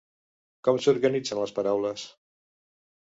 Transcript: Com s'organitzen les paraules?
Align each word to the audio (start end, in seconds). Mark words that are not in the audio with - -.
Com 0.67 0.79
s'organitzen 0.85 1.41
les 1.43 1.53
paraules? 1.59 2.07